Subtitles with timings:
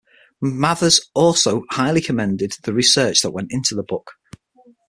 [0.41, 4.13] Mathers also highly commended the research that went into the book.